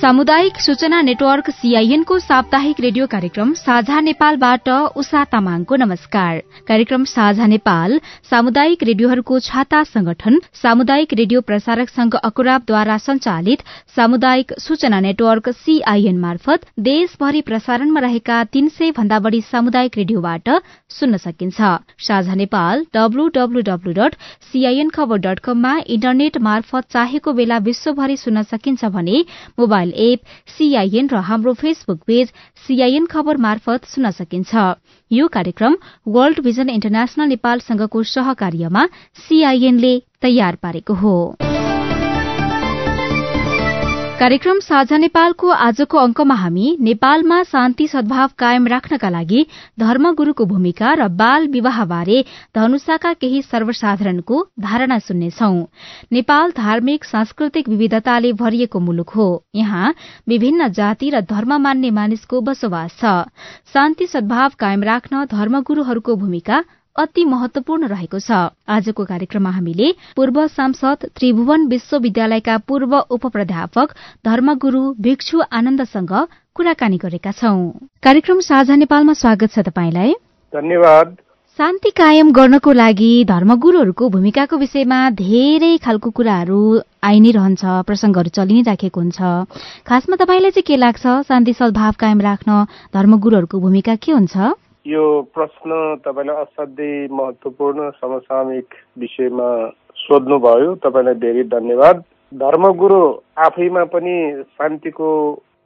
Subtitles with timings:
[0.00, 6.38] सामुदायिक सूचना network CIN को साप्ताहिक रेडियो कार्यक्रम साझा नेपालबाट उषा तामाङको नमस्कार।
[6.68, 7.98] कार्यक्रम साझा नेपाल
[8.30, 13.64] सामुदायिक रेडियोहरूको छाता संगठन सामुदायिक रेडियो प्रसारक संघ अकुराबद्वारा संचालित
[13.96, 20.48] सामुदायिक सूचना नेटवर्क सीआईएन मार्फत देशभरि प्रसारणमा रहेका तीन सय भन्दा बढ़ी सामुदायिक रेडियोबाट
[20.90, 21.60] सुन्न सकिन्छ।
[22.00, 24.16] साझा नेपाल डब्लूडब्लूडब्लू डट
[25.90, 29.24] इन्टरनेट मार्फत चाहेको बेला विश्वभरि सुन्न सकिन्छ भने
[29.58, 32.32] मोबाइल मोबाइल एप सीआईएन र हाम्रो फेसबुक पेज
[32.66, 34.54] सीआईएन खबर मार्फत सुन्न सकिन्छ।
[35.10, 35.76] यो कार्यक्रम
[36.08, 38.86] वर्ल्ड भिजन इन्टरनेशनल नेपालसँगको सहकार्यमा
[39.26, 41.49] सीआईएनले तयार पारेको हो।
[44.20, 49.44] कार्यक्रम साझा नेपालको आजको अंकमा हामी नेपालमा शान्ति सद्भाव कायम राख्नका लागि
[49.80, 52.18] धर्मगुरूको भूमिका र बाल विवाहबारे
[52.56, 55.48] धनुषाका केही सर्वसाधारणको धारणा सुन्नेछौ।
[56.12, 59.94] नेपाल धार्मिक सांस्कृतिक विविधताले भरिएको मुलुक हो। यहाँ
[60.28, 63.14] विभिन्न जाति र धर्म मान्ने मानिसको बसोबास छ।
[63.72, 66.62] शान्ति सद्भाव कायम राख्न धर्मगुरूहरूको भूमिका
[66.96, 68.30] अति महत्वपूर्ण रहेको छ।
[68.68, 76.12] आजको कार्यक्रममा हामीले पूर्व सांसद त्रिभुवन विश्वविद्यालयका पूर्व उप प्राध्यापक धर्मगुरू भिक्षु आनन्दसँग
[76.54, 77.58] कुराकानी गरेका छौं।
[78.02, 80.12] कार्यक्रम साझा नेपालमा स्वागत छ तपाईँलाई।
[80.52, 81.16] धन्यवाद।
[81.58, 86.60] शान्ति कायम गर्नको लागि धर्मगुरूहरूको भूमिकाको विषयमा धेरै खालको कुराहरू
[87.04, 89.18] आइ नै रहन्छ प्रसंगहरू चलि नै राखेको हुन्छ।
[89.86, 91.04] खासमा तपाईँलाई चाहिँ के लाग्छ?
[91.28, 94.36] शान्ति सद्भाव कायम राख्न धर्मगुरूहरूको भूमिका के हुन्छ?
[94.90, 95.02] यो
[95.34, 99.48] प्रश्न तपाईँले असाध्यै महत्त्वपूर्ण समसामयिक विषयमा
[99.96, 102.02] सोध्नुभयो। तपाईँलाई धेरै धन्यवाद।
[102.32, 103.00] धर्मगुरु
[103.38, 104.16] आफैमा पनि
[104.56, 105.10] शान्तिको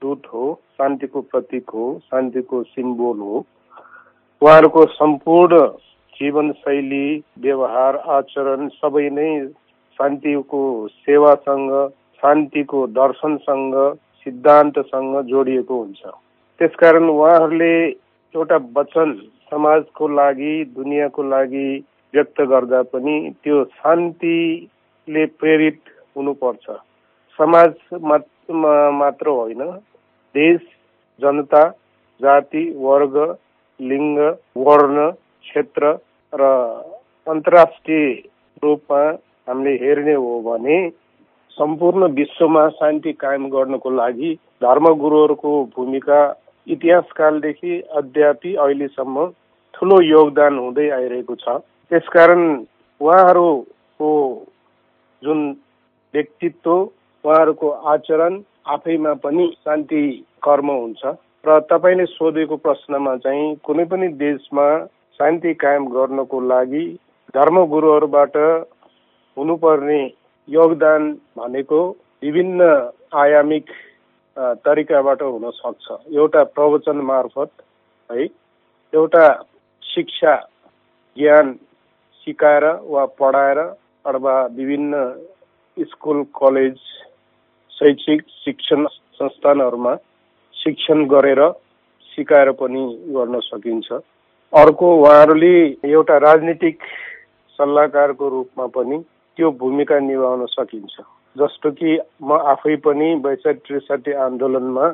[0.02, 0.44] दूत हो
[0.78, 3.44] शान्तिको प्रतीक हो शान्तिको सिम्बोल हो।
[4.42, 5.60] उहाँहरूको सम्पूर्ण
[6.16, 7.06] जीवनशैली
[7.38, 9.30] व्यवहार आचरण सबै नै
[9.98, 10.62] शान्तिको
[11.00, 11.72] सेवासँग
[12.22, 13.74] शान्तिको दर्शनसँग
[14.22, 16.02] सिद्धान्तसँग जोडिएको हुन्छ।
[16.60, 17.74] त्यसकारण उहाँहरूले
[18.34, 19.12] एउटा वचन
[19.50, 21.66] समाजको लागि दुनियाँको लागि
[22.14, 25.80] व्यक्त गर्दा पनि त्यो शान्तिले प्रेरित
[26.16, 26.66] हुनुपर्छ।
[27.38, 27.70] समाज
[28.94, 29.62] मात्र होइन
[30.34, 30.60] देश
[31.20, 31.62] जनता
[32.20, 33.16] जाति वर्ग
[33.80, 34.18] लिङ्ग
[34.58, 35.92] वर्ण क्षेत्र
[36.32, 36.50] र
[37.26, 38.06] अन्तर्राष्ट्रिय
[38.62, 39.02] रूपमा
[39.48, 40.78] हामीले हेर्ने हो भने
[41.58, 46.20] सम्पूर्ण विश्वमा शान्ति कायम गर्नको लागि धर्मगुरुहरूको भूमिका
[46.66, 49.26] इतिहासकालदेखि अद्यापि अहिलेसम्म
[49.74, 51.58] ठुलो योगदान हुँदै आइरहेको छ।
[51.90, 52.42] त्यसकारण
[53.00, 54.10] उहाँहरूको
[55.22, 55.40] जुन
[56.14, 60.02] व्यक्तित्व उहाँहरूको आचरण आफैमा पनि शान्ति
[60.42, 61.04] कर्म हुन्छ।
[61.44, 64.66] र तपाईँले सोधेको प्रश्नमा चाहिँ कुनै पनि देशमा
[65.20, 66.84] शान्ति कायम गर्नको लागि
[67.34, 68.36] धर्मगुरुहरूबाट
[69.36, 70.02] हुनुपर्ने
[70.48, 71.80] योगदान भनेको
[72.22, 72.68] विभिन्न
[73.14, 73.70] आयामिक
[74.36, 77.50] तरिकाबाट हुन सक्छ। एउटा प्रवचन मार्फत
[78.10, 78.24] है
[78.92, 79.26] एउटा
[79.82, 80.34] शिक्षा
[81.16, 81.52] ज्ञान
[82.26, 85.04] सिकाएर वा पढाएर अथवा विभिन्न
[85.76, 86.76] स्कुल कलेज
[87.72, 89.94] शैक्षिक शिक्षण संस्थानहरूमा
[90.54, 91.40] शिक्षण गरेर
[92.12, 92.84] सिकाएर पनि
[93.14, 93.92] गर्न सकिन्छ।
[94.52, 95.56] अर्को उहाँहरूले
[95.90, 96.82] एउटा राजनीतिक
[97.58, 98.98] सल्लाहकारको रूपमा पनि
[99.38, 101.00] त्यो भूमिका निभाउन सकिन्छ।
[101.36, 104.88] जस्तो कि म आफै पनि बैसठी त्रिसठी आन्दोलनमा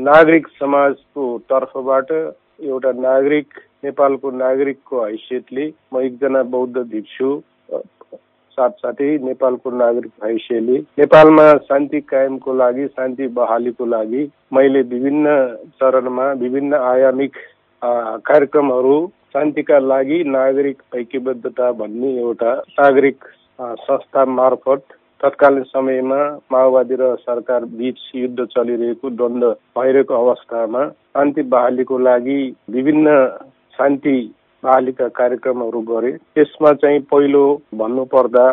[0.00, 7.30] नागरिक समाजको तर्फबाट एउटा नागरिक नेपालको नागरिकको हैसियतले म एकजना बौद्ध भिक्षु
[8.58, 15.34] साथसाथै नेपालको नागरिक हैसियतले नेपालमा शान्ति कायमको लागि शान्ति बहालीको लागि मैले विभिन्न
[15.80, 17.42] चरणमा विभिन्न आयामिक
[18.26, 18.96] कार्यक्रमहरू
[19.34, 23.28] शान्तिका लागि नागरिक ऐक्यबद्धता भन्ने एउटा नागरिक
[23.60, 26.18] संस्था मार्फत तत्कालीन समयमा
[26.52, 29.44] माओवादी र सरकार बीच युद्ध चलिरहेको द्वन्द
[29.78, 30.84] भइरहेको अवस्थामा
[31.16, 32.40] शान्ति बहालीको लागि
[32.70, 33.16] विभिन्न
[33.78, 34.16] शान्ति
[34.62, 37.44] बहालीका कार्यक्रमहरू गरे। त्यसमा चाहिँ पहिलो
[37.74, 38.46] भन्नुपर्दा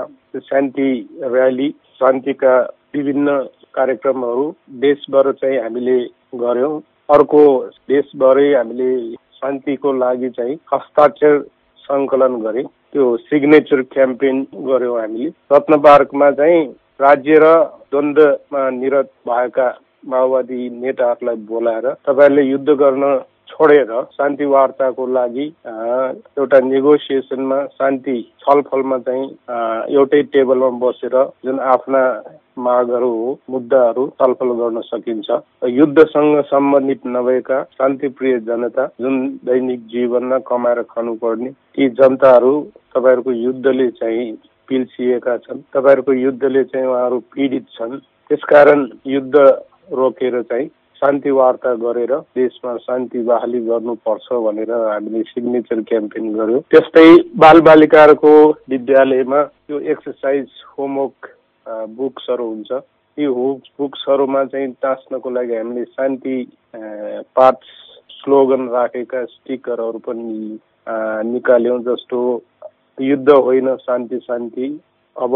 [0.50, 0.90] शान्ति
[1.24, 1.70] र्याली
[2.00, 2.56] शान्तिका
[2.96, 3.38] विभिन्न
[3.76, 4.46] कार्यक्रमहरू
[4.84, 6.00] देशभर चाहिँ हामीले
[6.44, 7.44] गऱ्यौँ अर्को
[7.90, 8.92] देशभरै हामीले
[9.40, 11.40] शान्तिको लागि चाहिँ हस्ताक्षर
[11.80, 12.64] सङ्कलन गरे।
[12.94, 16.64] त्यो सिग्नेचर क्याम्पेन गऱ्यौँ हामीले। रत्न पार्कमा चाहिँ
[17.00, 17.54] राज्य र
[17.92, 19.68] द्वन्द्वमा निरत भएका
[20.08, 23.04] माओवादी नेताहरूलाई बोलाएर तपाईँहरूले युद्ध गर्न
[23.50, 29.26] छोडेर शान्ति वार्ताको लागि एउटा नेगोसिएसनमा शान्ति छलफलमा चाहिँ
[29.96, 31.16] एउटै टेबलमा बसेर
[31.46, 32.02] जुन आफ्ना
[32.60, 35.30] मागहरू हो मुद्दाहरू छलफल गर्न सकिन्छ।
[35.70, 42.54] युद्धसँग सम्बन्धित नभएका शान्तिप्रिय जनता जुन दैनिक जीवनमा कमाएर खानुपर्ने ती जनताहरू
[42.96, 44.32] तपाईँहरूको युद्धले चाहिँ
[44.70, 47.98] पिल्सिएका छन्। तपाईँहरूको युद्धले चाहिँ उहाँहरू पीडित छन्।
[48.30, 49.36] त्यसकारण युद्ध
[49.94, 50.68] रोकेर चाहिँ
[50.98, 57.08] शान्ति वार्ता गरेर देशमा शान्ति बहाली गर्नुपर्छ भनेर हामीले सिग्नेचर क्याम्पेन गर्यो। त्यस्तै
[57.38, 58.34] बालबालिकाहरूको
[58.70, 60.48] विद्यालयमा त्यो एक्सर्साइज
[60.78, 61.30] होमवर्क
[61.98, 62.72] बुक्सहरू हुन्छ।
[63.18, 63.28] यी
[63.80, 66.36] बुक्सहरूमा चाहिँ टाँच्नको लागि हामीले शान्ति
[67.36, 67.58] पाठ
[68.18, 70.60] स्लोगन राखेका स्टिकरहरू पनि
[71.32, 72.20] निकाल्यौँ जस्तो
[72.98, 74.68] युद्ध होइन शान्ति शान्ति।
[75.16, 75.36] अब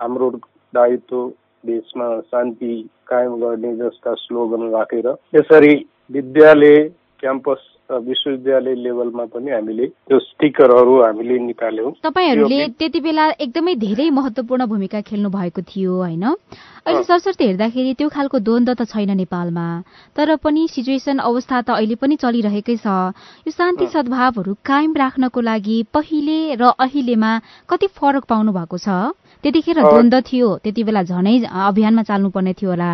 [0.00, 0.30] हाम्रो
[0.74, 1.26] दायित्व
[1.64, 2.74] देशमा शान्ति
[3.10, 5.74] कायम गर्ने जस्ता स्लोगन राखेर यसरी
[6.12, 6.78] विद्यालय
[7.20, 14.66] क्याम्पस विश्वविद्यालय लेभलमा पनि हामीले त्यो स्टिकरहरू हामीले निकाल्यौँ। तपाईँहरूले त्यति बेला एकदमै धेरै महत्वपूर्ण
[14.66, 16.24] भूमिका खेल्नु भएको थियो होइन?
[16.86, 19.66] अहिले सरसर्ती हेर्दाखेरि त्यो खालको द्वन्द त छैन नेपालमा
[20.16, 22.86] तर पनि सिचुएसन अवस्था त अहिले पनि चलिरहेकै छ।
[23.42, 27.32] यो शान्ति सद्भावहरू कायम राख्नको लागि पहिले र अहिलेमा
[27.68, 28.88] कति फरक पाउनु भएको छ?
[29.42, 32.90] त्यतिखेर द्वन्द थियो। त्यति बेला झनै अभियानमा चाल्नुपर्ने थियो होला।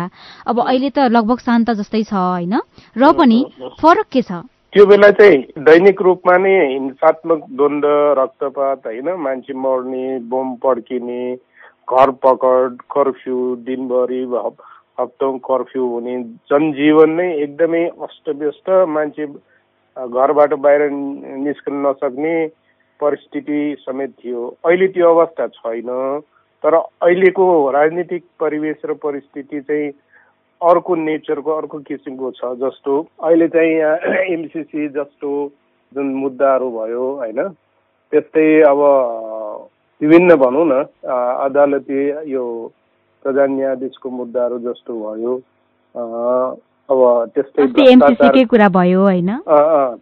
[0.47, 2.55] अब अहिले त लगभग शान्त जस्तै छ होइन?
[2.95, 3.39] र पनि
[3.81, 4.31] फरक के छ?
[4.73, 7.85] त्यो बेला चाहिँ दैनिक रूपमा नै हिंसात्मक द्वन्द
[8.19, 9.07] रक्तपात होइन?
[9.25, 11.21] मान्छे मर्ने बोम पड्किने
[11.87, 14.21] घर पकड कर्फ्यू दिनभरि
[14.99, 16.15] हप्तौँ कर्फ्यू हुने
[16.51, 19.25] जनजीवन नै एकदमै अस्तव्यस्त मान्छे
[19.97, 20.89] घरबाट बाहिर
[21.43, 22.33] निस्कन नसक्ने
[22.99, 25.89] परिस्थिति समेत थियो। अहिले त्यो अवस्था छैन।
[26.63, 29.91] तर अहिलेको राजनीतिक परिवेश र परिस्थिति चाहिँ
[30.61, 32.93] अर्को नेचरको अर्को किसिमको छ जस्तो
[33.23, 35.31] अहिले चाहिँ यहाँ एमसिसी जस्तो
[35.91, 37.41] जुन मुद्दाहरू भयो होइन
[38.13, 38.79] त्यस्तै अब
[40.01, 41.99] विभिन्न भनौँ न अदालती
[42.31, 42.45] यो
[43.25, 45.35] प्रधान न्यायाधीशको मुद्दाहरू जस्तो भयो
[46.89, 46.99] अब
[47.35, 49.29] त्यस्तै कुरा भयो होइन?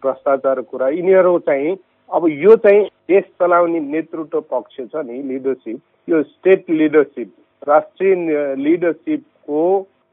[0.02, 1.76] भ्रष्टाचार कुरा यिनीहरू चाहिँ
[2.10, 7.32] अब यो चाहिँ देश चलाउने नेतृत्व पक्ष छ नि लिडरसिप। यो स्टेट लिडरसिप
[7.68, 8.14] राष्ट्रिय
[8.58, 9.62] लिडरसिपको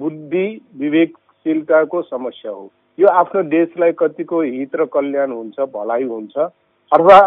[0.02, 0.46] बुद्धि
[0.80, 2.70] विवेकशीलताको समस्या हो।
[3.00, 6.38] यो आफ्नो देशलाई कतिको हित र कल्याण हुन्छ भलाइ हुन्छ।
[6.92, 7.18] अथवा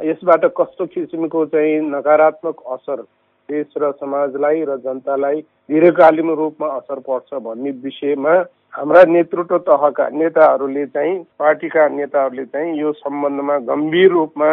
[0.00, 3.02] यसबाट कस्तो किसिमको चाहिँ नकारात्मक असर
[3.48, 8.34] देश र समाजलाई र जनतालाई दीर्घकालीन रूपमा असर पर्छ भन्ने विषयमा
[8.74, 14.50] हाम्रा नेतृत्व तहका नेताहरूले चाहिँ पार्टीका नेताहरूले चाहिँ यो सम्बन्धमा गम्भीर रूपमा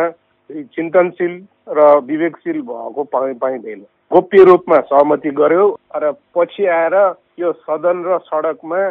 [0.50, 1.34] चिन्तनशील
[1.70, 3.82] र विवेकशील भएको पाइँदैन
[4.12, 5.66] गोप्य रूपमा सहमति गर्यो
[5.96, 6.96] र पछि आएर
[7.40, 8.82] यो सदन र सडकमा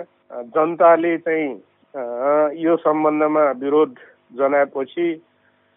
[0.57, 1.49] जनताले चाहिँ
[2.65, 3.95] यो सम्बन्धमा विरोध
[4.39, 5.09] जनाएपछि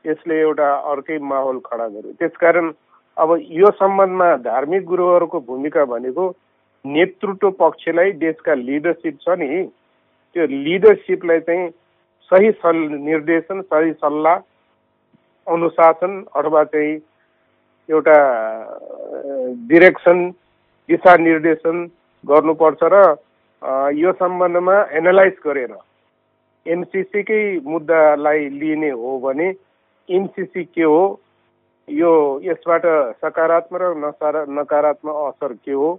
[0.06, 2.72] यसले एउटा अर्कै माहौल खडा गर्यो। त्यसकारण
[3.18, 6.26] अब यो सम्बन्धमा धार्मिक गुरुहरूको भूमिका भनेको
[6.86, 9.64] नेतृत्व पक्षलाई देशका लिडरसिप छ नि।
[10.36, 11.70] त्यो लिडरसिपलाई चाहिँ
[12.32, 14.38] सही सल निर्देशन सही सल्लाह
[15.48, 16.96] अनुशासन अथवा चाहिँ
[17.90, 18.18] एउटा
[19.70, 20.30] डिरेक्सन
[20.90, 21.86] दिशा निर्देशन
[22.24, 23.04] गर्नुपर्छ र
[23.96, 25.76] यो सम्बन्धमा एनालाइज गरेर
[26.66, 29.48] एमसिसीकै मुद्दालाई लिने हो भने
[30.10, 31.20] एमसिसी के हो?
[31.88, 32.12] यो
[32.44, 32.86] यसबाट
[33.24, 35.90] सकारात्मक र नकारा नकारात्मक असर के हो?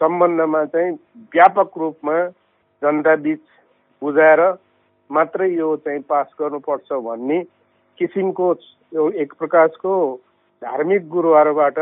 [0.00, 0.92] सम्बन्धमा चाहिँ
[1.34, 2.18] व्यापक रूपमा
[2.82, 3.40] जनताबीच
[4.02, 4.40] बुझाएर
[5.10, 7.38] मात्रै यो चाहिँ पास गर्नुपर्छ भन्ने
[7.98, 8.46] किसिमको
[9.14, 9.94] एक प्रकारको
[10.62, 11.78] धार्मिक गुरुहरूबाट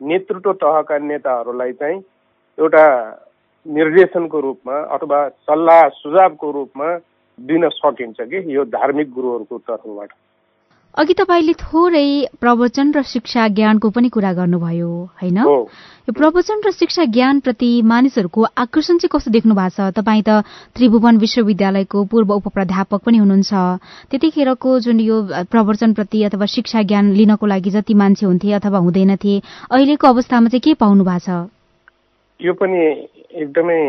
[0.00, 1.98] नेतृत्व तहका नेताहरूलाई चाहिँ
[2.58, 2.86] एउटा
[3.66, 6.88] निर्देशनको रूपमा अथवा सल्लाह सुझावको रूपमा
[7.38, 10.10] दिन सकिन्छ कि यो धार्मिक गुरुहरूको तर्फबाट।
[10.90, 14.90] अघि तपाईँले थोरै प्रवचन र शिक्षा ज्ञानको पनि कुरा गर्नुभयो
[15.22, 15.38] होइन?
[15.38, 19.94] यो प्रवचन र शिक्षा ज्ञानप्रति मानिसहरूको आकर्षण चाहिँ कस्तो देख्नु भएको छ?
[19.94, 20.42] तपाईँ त
[20.74, 23.52] त्रिभुवन विश्वविद्यालयको पूर्व उप प्राध्यापक पनि हुनुहुन्छ।
[24.10, 25.16] त्यतिखेरको जुन यो
[25.46, 29.34] प्रवचनप्रति अथवा शिक्षा ज्ञान लिनको लागि जति मान्छे हुन्थे अथवा हुँदैनथे
[29.70, 31.50] अहिलेको अवस्थामा चाहिँ के पाउनु भएको छ?
[32.40, 32.78] यो पनि
[33.38, 33.80] एकदमै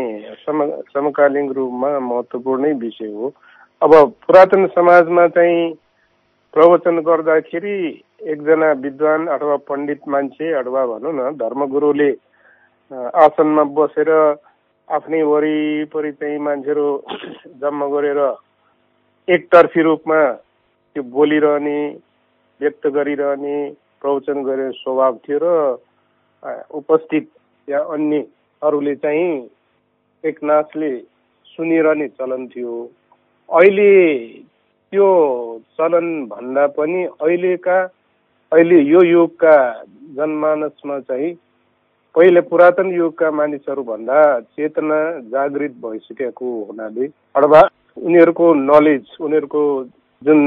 [0.94, 3.34] समकालीन रूपमा महत्त्वपूर्णै विषय हो।
[3.82, 3.90] अब
[4.22, 5.74] पुरातन समाजमा चाहिँ
[6.54, 7.76] प्रवचन गर्दाखेरि
[8.32, 12.10] एकजना विद्वान अथवा पण्डित मान्छे अथवा भनौँ न धर्मगुरुले
[13.18, 14.10] आसनमा बसेर
[14.88, 16.86] आफ्नै वरिपरि चाहिँ मान्छेहरू
[17.60, 18.20] जम्मा गरेर
[19.28, 20.20] एकतर्फी रूपमा
[20.96, 21.78] त्यो बोलिरहने
[22.60, 23.56] व्यक्त गरिरहने
[24.00, 25.48] प्रवचन गरेर स्वभाव थियो र
[26.74, 27.26] उपस्थित
[27.68, 29.28] या अन्यहरूले चाहिँ
[30.24, 30.96] एक नाचले
[31.52, 32.74] सुनिरहने चलन थियो।
[33.48, 33.90] अहिले
[34.92, 35.08] त्यो
[35.78, 37.76] चलन भन्दा पनि अहिलेका
[38.52, 39.54] अहिले यो युगका
[40.16, 41.32] जनमानसमा चाहिँ
[42.14, 44.98] पहिले पुरातन युगका मानिसहरू भन्दा चेतना
[45.32, 47.60] जागृत भइसकेको हुनाले अथवा
[47.96, 49.62] उनीहरूको नलेज उनीहरूको
[50.22, 50.42] जुन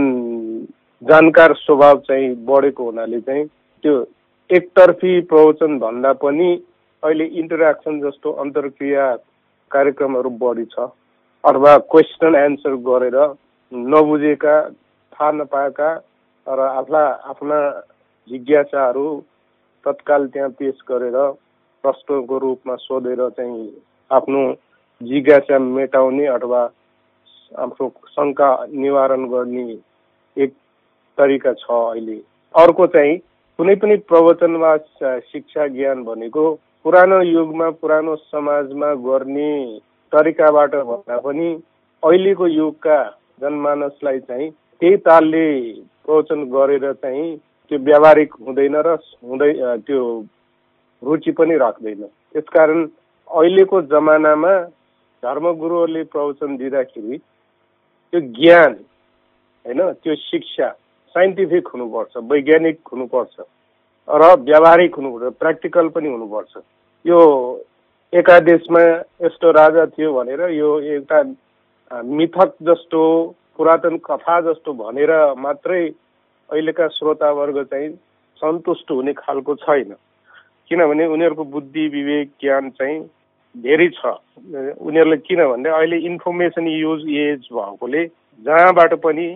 [1.01, 3.45] जानकार स्वभाव चाहिँ बढेको हुनाले चाहिँ
[3.83, 3.95] त्यो
[4.49, 6.51] एकतर्फी प्रवचन भन्दा पनि
[7.03, 9.07] अहिले इन्टरेक्सन जस्तो अन्तर्क्रिया
[9.71, 10.87] कार्यक्रमहरू बढी छ।
[11.43, 13.17] अथवा क्वेसन एन्सर गरेर
[13.71, 14.55] नबुझेका
[15.13, 15.89] थाहा नपाएका
[16.47, 17.59] र आफ्ना आफ्ना
[18.29, 19.07] जिज्ञासाहरू
[19.85, 21.17] तत्काल त्यहाँ पेस गरेर
[21.83, 23.65] प्रश्नको रूपमा सोधेर चाहिँ
[24.11, 24.41] आफ्नो
[25.01, 26.61] जिज्ञासा मेटाउने अथवा
[27.51, 29.65] आफ्नो शङ्का निवारण गर्ने
[30.37, 30.53] एक
[31.17, 32.17] तरिका छ अहिले।
[32.55, 33.17] अर्को चाहिँ
[33.59, 34.75] कुनै पनि प्रवचन वा
[35.31, 36.45] शिक्षा ज्ञान भनेको
[36.85, 39.51] पुरानो युगमा पुरानो समाजमा गर्ने
[40.13, 41.53] तरिकाबाट भन्दा पनि
[42.03, 42.97] अहिलेको युगका
[43.39, 44.49] जनमानसलाई चाहिँ
[44.81, 45.45] त्यही तालले
[46.05, 47.35] प्रवचन गरेर चाहिँ
[47.71, 49.51] त्यो व्यावहारिक हुँदैन र हुँदै
[49.87, 50.01] त्यो
[51.01, 52.01] रुचि पनि राख्दैन।
[52.33, 52.85] त्यसकारण
[53.27, 54.53] अहिलेको जमानामा
[55.23, 58.73] धर्मगुरुहरूले प्रवचन दिँदाखेरि त्यो ज्ञान
[59.65, 60.69] होइन त्यो शिक्षा
[61.15, 63.35] साइन्टिफिक हुनुपर्छ वैज्ञानिक हुनुपर्छ
[64.07, 66.53] र व्यावहारिक हुनुपर्छ प्र्याक्टिकल पनि हुनुपर्छ।
[67.05, 67.19] यो
[68.13, 68.81] एकादेशमा
[69.25, 71.21] यस्तो राजा थियो भनेर यो एउटा
[71.91, 73.01] मिथक जस्तो
[73.57, 75.83] पुरातन कथा जस्तो भनेर मात्रै
[76.49, 77.89] अहिलेका श्रोतावर्ग चाहिँ
[78.41, 79.95] सन्तुष्ट हुने खालको छैन।
[80.71, 82.99] किनभने उनीहरूको बुद्धि विवेक ज्ञान चाहिँ
[83.55, 84.05] धेरै छ।
[84.81, 88.05] उनीहरूले किन भन्दा अहिले इन्फर्मेसन युज एज भएकोले
[88.45, 89.27] जहाँबाट पनि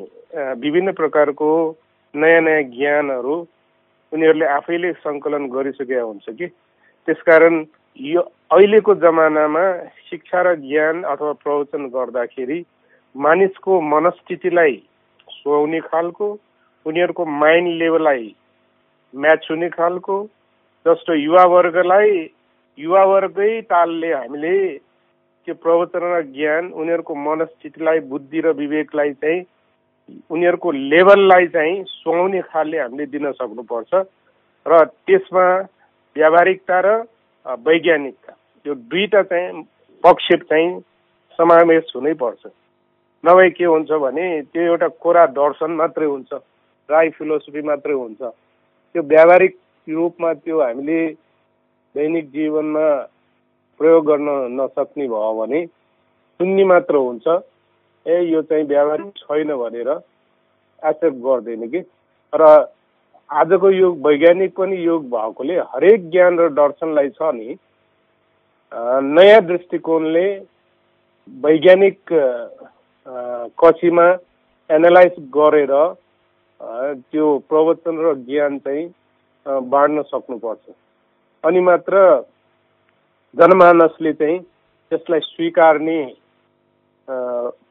[0.60, 1.50] विभिन्न प्रकारको
[2.13, 3.36] नयाँ नयाँ ज्ञानहरू
[4.12, 6.48] उनीहरूले आफैले सङ्कलन गरिसकेका हुन्छ कि।
[7.08, 7.63] त्यसकारण
[7.98, 9.63] यो अहिलेको जमानामा
[10.10, 12.60] शिक्षा र ज्ञान अथवा प्रवचन गर्दाखेरि
[13.15, 14.75] मानिसको मनस्थितिलाई
[15.29, 16.27] सुहाउने खालको
[16.86, 18.36] उनीहरूको माइन्ड लेभललाई
[19.13, 20.17] म्याच हुने खालको
[20.86, 22.15] जस्तो युवावर्गलाई
[22.77, 24.55] युवावर्गै तालले हामीले
[25.48, 29.46] त्यो प्रवचन र ज्ञान उनीहरूको मनस्थितिलाई बुद्धि र विवेकलाई चाहिँ
[30.29, 33.93] उनीहरूको लेभललाई चाहिँ सुहाउने खालले हामीले दिन सक्नुपर्छ।
[34.65, 35.46] र त्यसमा
[36.15, 37.00] व्यावहारिकता र
[37.46, 38.34] वैज्ञानिकता
[38.65, 39.63] यो दुईवटा चाहिँ
[40.03, 40.79] पक्ष चाहिँ
[41.39, 42.46] समावेश हुनैपर्छ
[43.24, 46.34] नभए के हुन्छ भने त्यो एउटा कोरा दर्शन मात्रै हुन्छ
[46.89, 51.01] राई फिलोसफी मात्रै हुन्छ। त्यो व्यावहारिक रूपमा त्यो हामीले
[51.96, 52.88] दैनिक जीवनमा
[53.79, 54.29] प्रयोग गर्न
[54.60, 57.27] नसक्ने भयो भने सुन्ने मात्र हुन्छ।
[58.05, 61.81] ए यो चाहिँ व्यावहारिक छैन भनेर एक्सेप्ट गर्दैन कि?
[62.34, 62.43] र
[63.29, 67.57] आजको युग वैज्ञानिक पनि युग भएकोले हरेक ज्ञान र दर्शनलाई छ नि
[69.07, 70.25] नयाँ दृष्टिकोणले
[71.27, 71.98] वैज्ञानिक
[73.62, 74.05] कक्षीमा
[74.69, 75.74] एनालाइज गरेर
[77.12, 78.89] त्यो प्रवचन र ज्ञान चाहिँ
[79.45, 80.74] बाँड्न सक्नुपर्छ।
[81.43, 82.01] अनि मात्र
[83.36, 84.39] जनमानसले चाहिँ
[84.91, 86.00] त्यसलाई स्वीकार्ने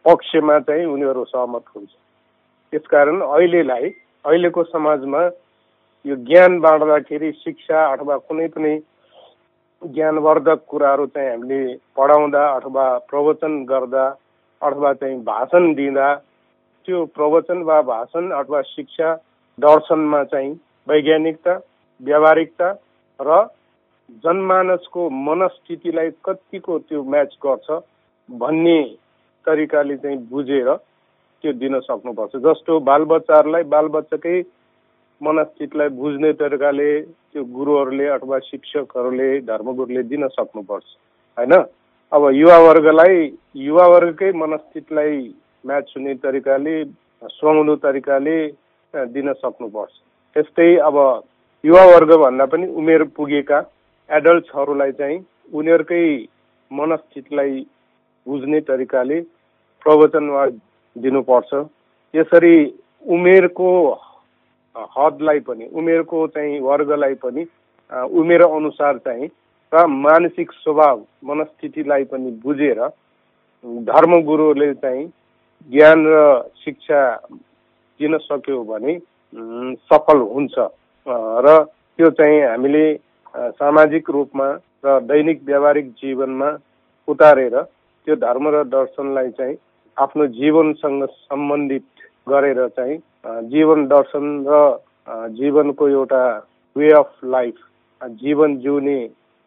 [0.06, 1.90] पक्षमा चाहिँ उनीहरू सहमत हुन्छ।
[2.72, 3.90] त्यसकारण अहिलेलाई
[4.24, 5.28] अहिलेको समाजमा
[6.04, 8.72] यो ज्ञान बाँड्दाखेरि शिक्षा अथवा कुनै पनि
[9.82, 14.04] ज्ञानवर्धक कुराहरू चाहिँ हामीले पढाउँदा अथवा प्रवचन गर्दा
[14.62, 16.08] अथवा चाहिँ भाषण दिँदा
[16.88, 19.14] त्यो प्रवचन वा भाषण अथवा शिक्षा
[19.58, 20.52] दर्शनमा चाहिँ
[20.86, 21.54] वैज्ञानिकता
[22.00, 22.68] व्यावहारिकता
[23.20, 23.38] र
[24.24, 27.80] जनमानसको मनस्थितिलाई कतिको त्यो म्याच गर्छ
[28.28, 28.82] भन्ने
[29.46, 34.40] तरिकाले चाहिँ बुझेर त्यो दिन सक्नुपर्छ। जस्तो बालबच्चाहरूलाई बालबच्चाकै
[35.20, 40.84] मनस्थितिलाई बुझ्ने तरिकाले त्यो गुरुहरूले अथवा शिक्षकहरूले धर्मगुरुले दिन सक्नुपर्छ
[41.36, 41.54] होइन?
[42.12, 43.16] अब युवावर्गलाई
[43.66, 45.18] युवावर्गकै मनस्थितिलाई
[45.66, 46.74] म्याच हुने तरिकाले
[47.34, 48.36] सुहाउँदो तरिकाले
[49.14, 49.92] दिन सक्नुपर्छ।
[50.36, 50.96] त्यस्तै अब
[51.64, 53.58] युवावर्ग भन्दा पनि उमेर पुगेका
[54.10, 55.18] एडल्ट्सहरूलाई चाहिँ
[55.52, 56.04] उनीहरूकै
[56.70, 57.66] मनस्थितिलाई
[58.26, 59.20] बुझ्ने तरिकाले
[59.82, 60.46] प्रवचन वा
[60.96, 61.50] दिनुपर्छ।
[62.14, 62.56] यसरी
[63.04, 63.70] उमेरको
[64.96, 67.46] हदलाई पनि उमेरको चाहिँ वर्गलाई पनि
[68.12, 69.28] उमेर अनुसार चाहिँ
[69.72, 72.80] र मानसिक स्वभाव मनस्थितिलाई पनि बुझेर
[73.84, 75.06] धर्मगुरुले चाहिँ
[75.70, 76.20] ज्ञान र
[76.64, 77.00] शिक्षा
[78.00, 78.98] दिन सक्यो भने
[79.88, 80.58] सफल हुन्छ।
[81.44, 81.58] र
[81.98, 82.86] त्यो चाहिँ हामीले
[83.58, 84.48] सामाजिक रूपमा
[84.84, 86.50] र दैनिक व्यावहारिक जीवनमा
[87.08, 89.56] उतारेर त्यो धर्म र दर्शनलाई चाहिँ
[89.96, 91.86] आफ्नो जीवनसँग सम्बन्धित
[92.28, 94.58] गरेर चाहिँ जीवन दर्शन र
[95.30, 96.22] जीवनको एउटा
[96.76, 97.54] वे अफ लाइफ
[98.00, 98.98] जीवन जिउने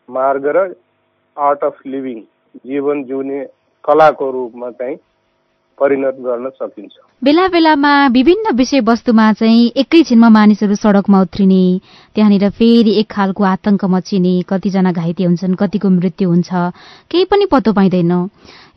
[0.10, 0.64] मार्ग र
[1.38, 2.22] आर्ट अफ लिभिङ
[2.66, 3.44] जीवन जिउने
[3.84, 4.98] कलाको रूपमा चाहिँ
[5.82, 11.64] परिणत गर्न सकिन्छ। बेला बेलामा विभिन्न विषयवस्तुमा चाहिँ एकैछिनमा मानिसहरू सड़कमा उत्रिने
[12.16, 16.50] त्यहाँनिर फेरि एक खालको आतंक मचिने कतिजना घाइते हुन्छन् कतिको मृत्यु हुन्छ
[17.12, 18.12] केही पनि पत्तो पाइँदैन।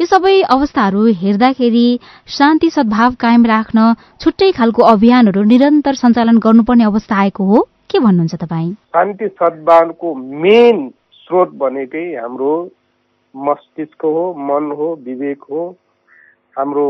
[0.00, 1.86] यो सबै अवस्थाहरू हेर्दाखेरि
[2.28, 8.34] शान्ति सद्भाव कायम राख्न छुट्टै खालको अभियानहरू निरन्तर सञ्चालन गर्नुपर्ने अवस्था आएको हो। के भन्नुहुन्छ
[8.34, 8.72] तपाईँ?
[8.72, 12.52] शान्ति सद्भावको मेन स्रोत भनेकै हाम्रो
[13.34, 15.62] मस्तिष्क हो मन हो विवेक हो
[16.56, 16.86] हाम्रो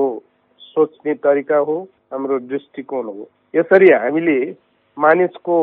[0.61, 1.77] सोच्ने तरिका हो
[2.13, 4.39] हाम्रो दृष्टिकोण हो। यसरी हामीले
[4.97, 5.59] मानिसको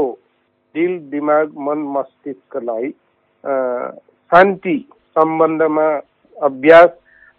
[0.76, 2.90] दिल दिमाग मन मस्तिष्कलाई
[4.32, 4.78] शान्ति
[5.16, 5.88] सम्बन्धमा
[6.36, 6.90] अभ्यास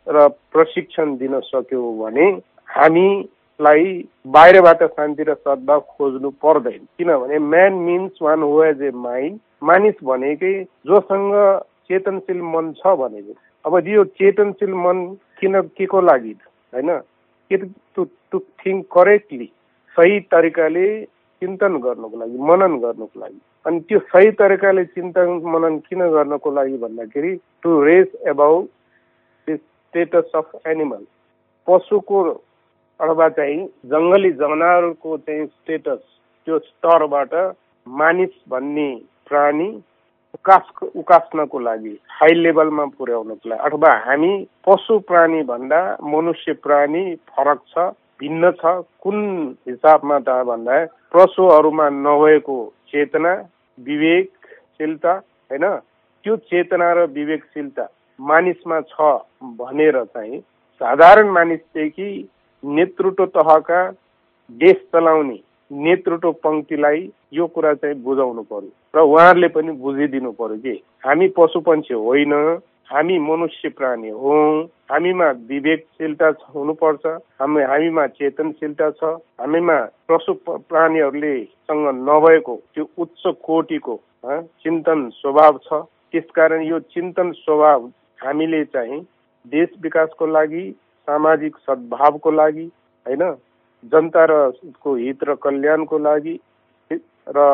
[0.06, 2.26] र प्रशिक्षण दिन सक्यौँ भने
[2.68, 3.86] हामीलाई
[4.26, 10.04] बाहिरबाट शान्ति र सद्भाव खोज्नु पर्दैन। किनभने man means one who has a mind मानिस
[10.04, 10.54] भनेकै
[10.86, 11.34] जोसँग
[11.88, 15.04] चेतनशील मन छ भनेको। अब यो चेतनशील मन
[15.40, 16.34] किन के को लागि
[16.72, 16.98] होइन?
[17.50, 17.56] के
[17.94, 19.48] टु टु थिङ्क करेक्टली
[19.96, 20.86] सही तरिकाले
[21.42, 26.76] चिन्तन गर्नुको लागि मनन गर्नुको लागि। अनि त्यो सही तरिकाले चिन्तन मनन किन गर्नको लागि
[26.76, 28.68] भन्दाखेरि to raise about
[29.48, 31.04] the status of animal
[31.68, 32.22] पशुको
[33.00, 36.02] अथवा चाहिँ जङ्गली जनावरको चाहिँ स्टेटस
[36.46, 37.34] त्यो स्तरबाट
[37.86, 38.90] मानिस भन्ने
[39.28, 39.70] प्राणी
[40.34, 44.32] उकास उकास्नको लागि हाई लेभलमा पुर्याउनको लागि। अथवा हामी
[44.66, 45.80] पशु प्राणी भन्दा
[46.12, 47.88] मनुष्य प्राणी फरक छ
[48.20, 49.18] भिन्न छ कुन
[49.68, 50.84] हिसाबमा त भन्दा
[51.14, 52.58] पशुहरूमा नभएको
[52.92, 53.32] चेतना
[53.78, 55.64] विवेकशीलता होइन?
[56.24, 59.12] त्यो चेतना र विवेकशीलता मानिसमा छ
[59.60, 60.40] भनेर चाहिँ
[60.80, 62.10] साधारण मानिसदेखि
[62.62, 63.80] नेतृत्व तहका
[64.50, 65.38] देश चलाउने
[65.70, 71.60] नेतृत्व पङ्क्तिलाई यो कुरा चाहिँ बुझाउनु पर्यो। र उहाँहरूले पनि बुझिदिनु पर्यो कि हामी पशु
[71.60, 72.32] पन्छी होइन
[72.88, 74.34] हामी मनुष्य प्राणी हौ
[74.92, 77.06] हामीमा विवेकशीलता हुनुपर्छ
[77.40, 81.34] हामी हामीमा चेतनशीलता छ हामीमा पशु प्राणीहरूले
[81.64, 85.82] सँग नभएको त्यो उच्च कोटिको चिन्तन स्वभाव छ।
[86.12, 87.86] त्यसकारण यो चिन्तन स्वभाव
[88.20, 89.00] हामीले चाहिँ
[89.46, 90.64] देश विकासको लागि
[91.08, 92.64] सामाजिक सद्भावको लागि
[93.06, 93.24] होइन
[93.84, 94.50] जनता र
[94.82, 96.38] को हित र कल्याणको लागि
[97.28, 97.46] र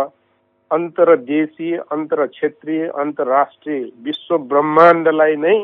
[0.71, 5.57] अन्तर्देशीय अन्तर क्षेत्रीय अन्तर्राष्ट्रिय विश्व ब्रह्माण्डलाई नै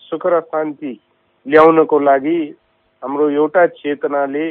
[0.00, 0.92] सुख र शान्ति
[1.46, 2.38] ल्याउनको लागि
[3.02, 4.46] हाम्रो एउटा चेतनाले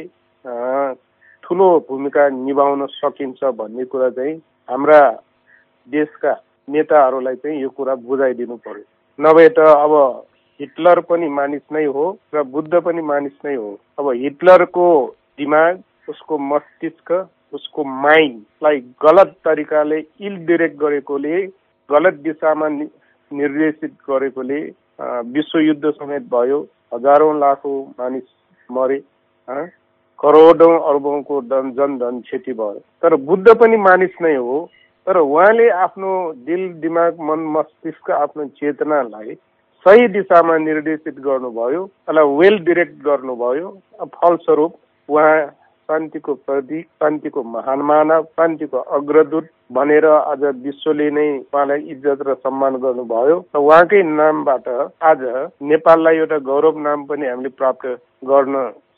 [1.44, 4.36] ठुलो भूमिका निभाउन सकिन्छ भन्ने कुरा चाहिँ
[4.68, 5.00] हाम्रा
[5.88, 6.32] देशका
[6.68, 8.84] नेताहरूलाई चाहिँ यो कुरा बुझाइदिनु पर्यो।
[9.18, 9.92] नभए त अब
[10.60, 14.86] हिटलर पनि मानिस नै हो र बुद्ध पनि मानिस नै हो। अब हिटलरको
[15.38, 17.12] दिमाग उसको मस्तिष्क
[17.52, 21.40] उसको माइन्डलाई गलत तरिकाले इल डिरेक्ट गरेकोले
[21.88, 24.60] गलत दिशामा निर्देशित गरेकोले
[25.34, 26.60] विश्वयुद्ध समेत भयो
[26.94, 28.26] हजारौँ लाखौँ मानिस
[28.68, 28.98] मरे
[30.18, 34.58] करोडौँ अर्बौँको धन जनधन क्षति भयो। तर बुद्ध पनि मानिस नै हो।
[35.06, 36.10] तर उहाँले आफ्नो
[36.46, 39.34] दिल दिमाग मन मस्तिष्क आफ्नो चेतनालाई
[39.86, 43.68] सही दिशामा निर्देशित गर्नुभयो यसलाई वेल डिरेक्ट गर्नुभयो।
[44.14, 44.74] फलस्वरूप
[45.08, 45.36] उहाँ
[45.90, 52.76] शान्तिको प्रतीक शान्तिको महान मानव शान्तिको अग्रदूत भनेर आज विश्वले नै उहाँलाई इज्जत र सम्मान
[52.84, 54.68] गर्नुभयो। र उहाँकै नामबाट
[55.02, 55.24] आज
[55.70, 57.86] नेपाललाई एउटा गौरव नाम पनि हामीले प्राप्त
[58.24, 58.54] गर्न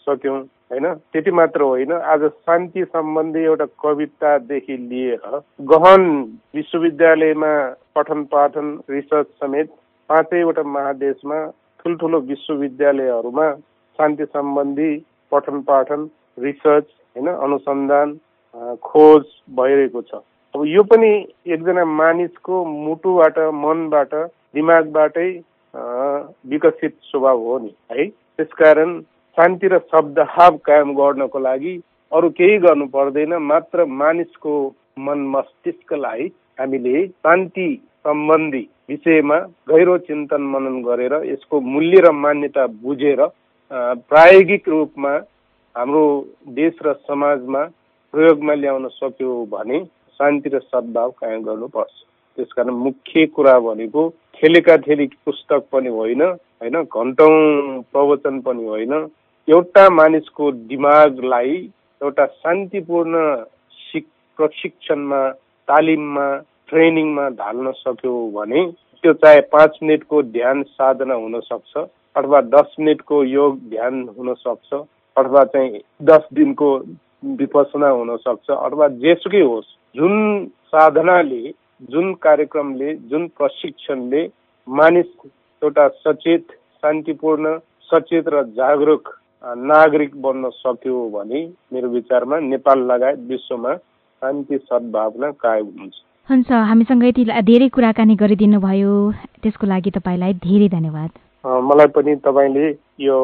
[0.06, 0.38] सक्यौँ
[0.70, 0.86] होइन?
[1.12, 5.40] त्यति मात्र होइन आज शान्ति सम्बन्धी एउटा कवितादेखि लिएर
[5.72, 6.08] गहन
[6.54, 7.52] विश्वविद्यालयमा
[7.96, 9.76] पठन पाठन रिसर्च समेत
[10.10, 11.44] पाँचैवटा महादेशमा
[11.80, 13.52] ठुल्ठुलो विश्वविद्यालयहरूमा
[13.98, 14.90] शान्ति सम्बन्धी
[15.32, 16.84] पठन पाठन रिसर्च
[17.16, 18.18] होइन अनुसन्धान
[18.82, 19.22] खोज
[19.56, 20.20] भइरहेको छ।
[20.54, 21.10] अब यो पनि
[21.48, 24.14] एकजना मानिसको मुटुबाट मनबाट
[24.54, 25.30] दिमागबाटै
[26.50, 28.06] विकसित स्वभाव हो नि है?
[28.36, 29.00] त्यसकारण
[29.36, 31.74] शान्ति र शब्दहाव कायम गर्नको लागि
[32.12, 34.54] अरू केही गर्नु पर्दैन मात्र मानिसको
[35.00, 36.26] मन मस्तिष्कलाई
[36.60, 37.68] हामीले शान्ति
[38.04, 43.20] सम्बन्धी विषयमा गहिरो चिन्तन मनन गरेर यसको मूल्य र मान्यता बुझेर
[44.10, 45.12] प्रायोगिक रूपमा
[45.74, 46.04] हाम्रो
[46.56, 47.60] देश र समाजमा
[48.14, 49.78] प्रयोगमा ल्याउन सक्यो भने
[50.20, 51.92] शान्ति र सद्भाव कायम गर्नुपर्छ।
[52.38, 57.32] त्यसकारण मुख्य कुरा भनेको खेलेका थेली पुस्तक पनि होइन होइन घन्टौँ
[57.92, 58.92] प्रवचन पनि होइन।
[59.48, 61.56] एउटा मानिसको दिमागलाई
[62.00, 63.24] एउटा शान्तिपूर्ण
[64.38, 65.28] प्रशिक्षणमा
[65.68, 66.26] तालिममा
[66.68, 68.60] ट्रेनिङमा ढाल्न सक्यो भने
[69.04, 71.76] त्यो चाहे पाँच मिनटको ध्यान साधना हुन सक्छ
[72.16, 74.80] अथवा दस मिनटको योग ध्यान हुन सक्छ
[75.16, 76.68] अथवा चाहिँ दस दिनको
[77.38, 80.14] विपसना हुन सक्छ अथवा जेसुकै होस् जुन
[80.66, 81.42] साधनाले
[81.90, 84.22] जुन कार्यक्रमले जुन प्रशिक्षणले
[84.68, 85.10] मानिस
[85.62, 87.56] एउटा सचेत शान्तिपूर्ण
[87.90, 89.08] सचेत र जागरुक
[89.68, 91.40] नागरिक बन्न सक्यो भने
[91.72, 95.94] मेरो विचारमा नेपाल लगायत विश्वमा शान्ति सद्भावना कायम हुन्छ।
[96.28, 98.92] हुन्छ हामीसँग यति धेरै कुराकानी गरिदिनु भयो।
[99.42, 101.10] त्यसको लागि तपाईँलाई धेरै धन्यवाद।
[101.68, 102.68] मलाई पनि तपाईँले
[103.02, 103.18] यो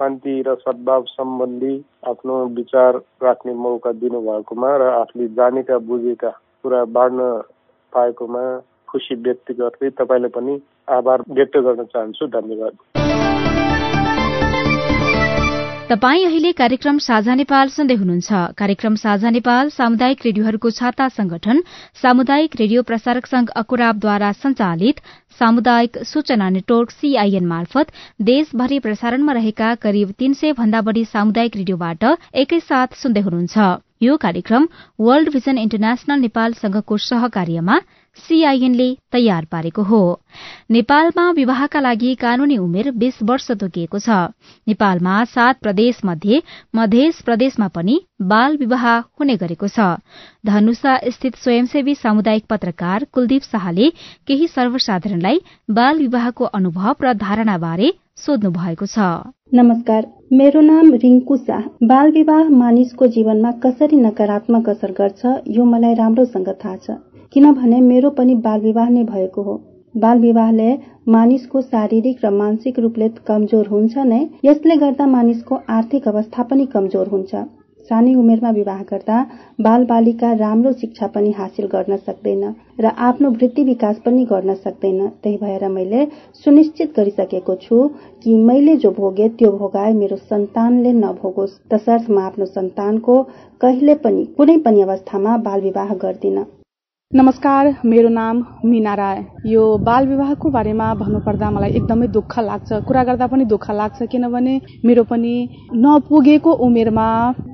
[0.00, 1.74] शान्ति र सद्भाव सम्बन्धी
[2.08, 6.30] आफ्नो विचार राख्ने मौका दिनुभएकोमा र आफूले जानेका बुझेका
[6.64, 7.26] कुरा बाँड्न
[7.92, 8.44] पाएकोमा
[8.88, 10.54] खुसी व्यक्त गर्दै तपाईँलाई पनि
[10.88, 12.99] आभार व्यक्त गर्न चाहन्छु। धन्यवाद।
[15.90, 21.62] तपाई अहिले कार्यक्रम साझा नेपाल सुन्दै हुनुहुन्छ। कार्यक्रम साझा नेपाल सामुदायिक रेडियोहरूको छाता संगठन
[22.02, 25.00] सामुदायिक रेडियो प्रसारक संघ अकुराबद्वारा संचालित
[25.40, 27.90] सामुदायिक सूचना नेटवर्क सीआईएन मार्फत
[28.22, 32.04] देशभरि प्रसारणमा रहेका करिब तीन सय भन्दा बढ़ी सामुदायिक रेडियोबाट
[32.38, 33.56] एकैसाथ सुन्दै हुनुहुन्छ।
[34.02, 34.68] यो कार्यक्रम
[35.00, 37.80] वर्ल्ड भिजन इन्टरनेशनल नेपाल संघको सहकार्यमा
[38.16, 40.20] सीआईएनले तयार पारेको हो।
[40.70, 44.08] नेपालमा विवाहका लागि कानूनी उमेर बीस वर्ष तोकिएको छ।
[44.68, 46.40] नेपालमा सात प्रदेश मध्ये
[46.76, 49.96] मध्य प्रदेशमा पनि बाल विवाह हुने गरेको छ।
[50.46, 53.90] धनुषा स्थित स्वयंसेवी सामुदायिक पत्रकार कुलदीप शाहले
[54.26, 55.38] केही सर्वसाधारणलाई
[55.70, 58.98] बाल विवाहको अनुभव र धारणाबारे सोध्नु भएको छ।
[59.54, 65.94] नमस्कार मेरो नाम रिङ्कु शाह। बाल विवाह मानिसको जीवनमा कसरी नकारात्मक असर गर्छ यो मलाई
[65.94, 66.90] राम्रोसँग थाहा छ।
[67.32, 69.60] किनभने मेरो पनि बाल विवाह नै भएको हो।
[69.94, 70.72] बाल विवाहले
[71.08, 77.08] मानिसको शारीरिक र मानसिक रूपले कमजोर हुन्छ नै यसले गर्दा मानिसको आर्थिक अवस्था पनि कमजोर
[77.08, 77.42] हुन्छ।
[77.90, 79.16] सानै उमेरमा विवाह गर्दा
[79.66, 82.44] बाल बालिका राम्रो शिक्षा पनि हासिल गर्न सक्दैन
[82.80, 86.04] र आफ्नो वृत्ति विकास पनि गर्न सक्दैन। त्यही भएर मैले
[86.44, 87.82] सुनिश्चित गरिसकेको छु
[88.24, 93.22] कि मैले जो भोगे त्यो भोगाए मेरो सन्तानले नभोगोस्। तसर्थ म आफ्नो सन्तानको
[93.60, 96.42] कहिले पनि कुनै पनि अवस्थामा बाल विवाह गर्दिन।
[97.12, 103.02] नमस्कार मेरो नाम मिना राय। यो बाल विवाहको बारेमा भन्नुपर्दा मलाई एकदमै दुःख लाग्छ। कुरा
[103.04, 104.54] गर्दा पनि दुःख लाग्छ किनभने
[104.86, 105.32] मेरो पनि
[105.74, 107.06] नपुगेको उमेरमा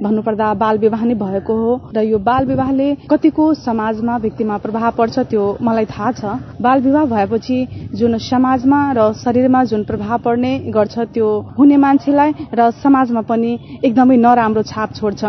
[0.03, 5.19] भन्नुपर्दा बाल विवाह नै भएको हो र यो बाल विवाहले कतिको समाजमा व्यक्तिमा प्रभाव पर्छ
[5.33, 7.59] त्यो मलाई थाहा छ। बाल विवाह भएपछि
[7.97, 14.16] जुन समाजमा र शरीरमा जुन प्रभाव पर्ने गर्छ त्यो हुने मान्छेलाई र समाजमा पनि एकदमै
[14.21, 15.25] नराम्रो छाप छोड्छ।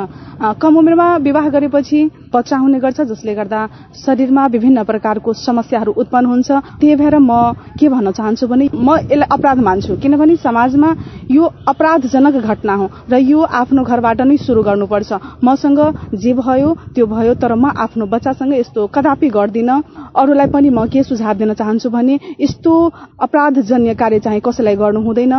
[0.60, 2.00] कम उमेरमा विवाह गरेपछि
[2.34, 3.60] हुने गर्छ जसले गर्दा
[3.96, 9.28] शरीरमा विभिन्न प्रकारको समस्याहरू उत्पन्न हुन्छ। त्यही भएर म के भन्न चाहन्छु भने म यसलाई
[9.32, 10.90] अपराध मान्छु। किनभने समाजमा
[11.32, 15.12] यो अपराधजनक घटना हो र यो आफ्नो घरबाट नै शुरू गर्नुपर्छ।
[15.44, 15.80] मसँग
[16.16, 19.70] जे भयो त्यो भयो तर म आफ्नो बच्चासँग यस्तो कदापि गर्दिन।
[20.16, 22.74] अरूलाई पनि म के सुझाव दिन चाहन्छु भने यस्तो
[23.22, 25.34] अपराधजन्य कार्य चाहिँ कसैलाई गर्नु हुँदैन।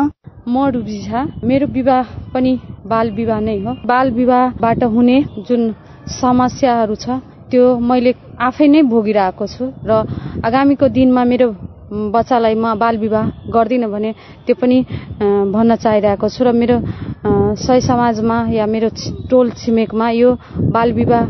[0.48, 2.52] म रुबी झा। मेरो विवाह पनि
[2.86, 5.62] बाल विवाह नै हो। बाल विवाहबाट हुने जुन
[6.12, 9.92] समस्याहरू छ त्यो मैले आफै नै भोगिरहेको छु र
[10.44, 11.48] आगामीको दिनमा मेरो
[12.12, 14.10] बच्चालाई म बाल विवाह गर्दिनँ भने
[14.44, 14.78] त्यो पनि
[15.48, 16.76] भन्न चाहिरहेको छु र मेरो
[17.56, 18.88] सही समाजमा या मेरो
[19.30, 20.30] टोल छिमेकमा यो
[20.68, 21.24] बाल विवाह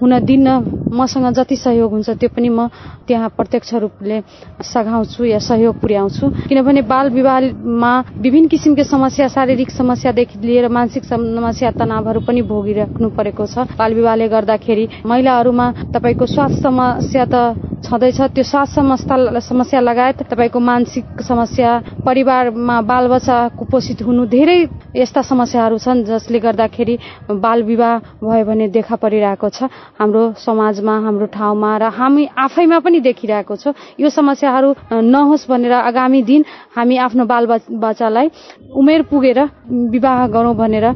[0.00, 0.48] हुन दिन्न
[0.92, 2.66] मसँग जति सहयोग हुन्छ त्यो पनि म
[3.06, 4.20] त्यहाँ प्रत्यक्ष रूपले
[4.64, 11.70] सघाउँछु या सहयोग पुर्याउँछु। किनभने बाल विवाहमा विभिन्न किसिमको समस्या शारीरिक समस्यादेखि लिएर मानसिक समस्या
[11.78, 18.44] तनावहरू पनि भोगिराख्नु परेको छ। बाल विवाहले गर्दाखेरि महिलाहरूमा तपाईँको स्वास्थ्य समस्या त छँदैछ त्यो
[18.44, 21.70] स्वास्थ्य समस्या लगायत तपाईँको मानसिक समस्या
[22.04, 24.58] परिवारमा बालबच्चा कुपोषित हुनु धेरै
[24.96, 26.96] यस्ता समस्याहरू छन् जसले गर्दाखेरि
[27.40, 33.00] बाल विवाह भयो भने देखा परिरहेको छ। हाम्रो समाजमा हाम्रो ठाउँमा र हामी आफैमा पनि
[33.00, 36.44] देखिरहेको छ। यो समस्याहरू नहोस् भनेर आगामी दिन
[36.76, 37.44] हामी आफ्नो बाल
[37.80, 38.26] बच्चालाई
[38.76, 39.40] उमेर पुगेर
[39.88, 40.86] विवाह गरौँ भनेर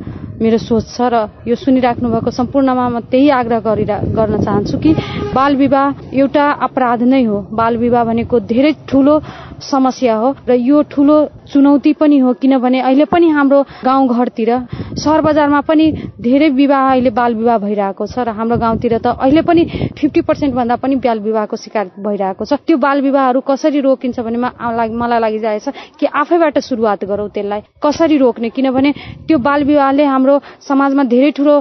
[0.43, 1.15] मेरो सोच छ र
[1.47, 4.91] यो सुनिराख्नु भएको सम्पूर्णमा म त्यही आग्रह गरिरा गर्न चाहन्छु कि
[5.35, 5.87] बाल विवाह
[6.19, 9.15] एउटा अपराध नै हो। बाल विवाह भनेको धेरै ठुलो
[9.61, 11.17] समस्या हो र यो ठुलो
[11.53, 14.51] चुनौती पनि हो किनभने अहिले पनि हाम्रो गाउँघरतिर
[14.99, 15.87] सहर बजारमा पनि
[16.21, 19.65] धेरै विवाह अहिले बाल विवाह भइरहेको छ र हाम्रो गाउँतिर त अहिले पनि
[19.99, 24.39] फिफ्टी पर्सेन्ट भन्दा पनि बाल विवाहको शिकार भइरहेको छ। त्यो बाल विवाहहरू कसरी रोकिन्छ भने
[24.39, 25.67] मलाई लागिरहेछ
[26.01, 28.49] कि आफैबाट सुरुवात गरौँ त्यसलाई। कसरी रोक्ने?
[28.51, 28.91] किनभने
[29.29, 30.35] त्यो बाल विवाहले हाम्रो
[30.69, 31.55] समाजमा धेरै ठुलो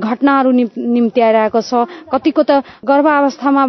[0.00, 1.72] घटनाहरू निम्ति आइरहेको छ।
[2.12, 3.62] कतिको त गर्भावस्थामा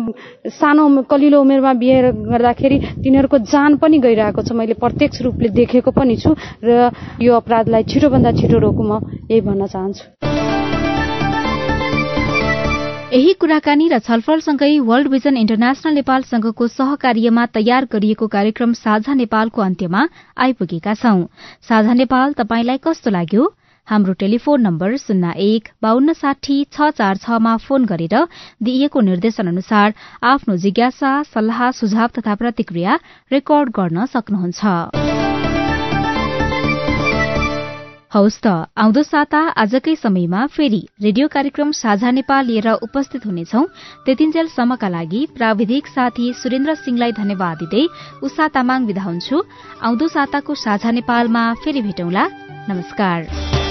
[0.50, 1.98] सानो कलिलो उमेरमा बिहे
[2.32, 6.92] गर्दाखेरि तिनीहरूको जान पनि गइरहेको छ। मैले प्रत्यक्ष रूपले देखेको पनि छु र
[7.24, 8.94] यो अपराधलाई छिटोभन्दा छिटो रोकौँ म
[9.32, 10.06] यही भन्न चाहन्छु।
[13.16, 19.62] यही कुराकानी र छलफलसँगै वर्ल्ड भिजन इन्टरनेशनल नेपाल संघको सहकार्यमा तयार गरिएको कार्यक्रम साझा नेपालको
[19.62, 20.02] अन्त्यमा
[20.36, 21.24] आइपुगेका छौं।
[21.64, 23.44] साझा नेपाल तपाईंलाई कस्तो लाग्यो?
[23.88, 28.16] हाम्रो टेलिफोन नम्बर शून्य एक बान्न साठी छ चार छमा फोन गरेर
[28.64, 29.94] दिइएको निर्देशन अनुसार
[30.24, 33.00] आफ्नो जिज्ञासा सल्लाह सुझाव तथा प्रतिक्रिया
[33.32, 34.62] रेकर्ड गर्न सक्नुहुन्छ।
[38.16, 43.64] हौस् त आउँदो साता आजकै समयमा फेरि रेडियो कार्यक्रम साझा नेपाल लिएर उपस्थित हुनेछौ।
[44.06, 47.84] त्यतिन्जेलसम्मका लागि प्राविधिक साथी सुरेन्द्र सिंहलाई धन्यवाद दिँदै
[48.24, 49.44] उषा तामाङ विदा हुन्छु।
[49.84, 52.26] आउँदो साताको साझा नेपालमा फेरि भेटौँला।
[52.72, 53.65] नमस्कार।